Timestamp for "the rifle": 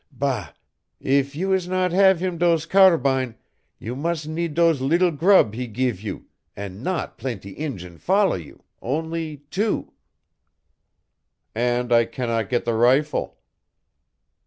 12.65-13.37